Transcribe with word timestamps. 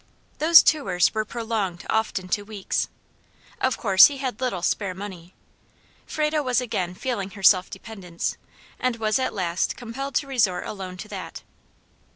Those 0.39 0.63
tours 0.63 1.13
were 1.13 1.25
prolonged 1.25 1.85
often 1.87 2.27
to 2.29 2.41
weeks. 2.41 2.89
Of 3.59 3.77
course 3.77 4.07
he 4.07 4.17
had 4.17 4.41
little 4.41 4.63
spare 4.63 4.95
money. 4.95 5.35
Frado 6.07 6.41
was 6.41 6.59
again 6.59 6.95
feeling 6.95 7.29
her 7.29 7.43
self 7.43 7.69
dependence, 7.69 8.35
and 8.79 8.95
was 8.95 9.19
at 9.19 9.31
last 9.31 9.77
compelled 9.77 10.15
to 10.15 10.25
resort 10.25 10.65
alone 10.65 10.97
to 10.97 11.07
that. 11.09 11.43